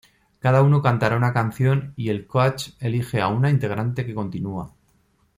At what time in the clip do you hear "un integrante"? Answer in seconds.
3.27-4.03